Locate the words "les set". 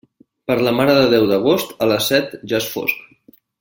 1.93-2.37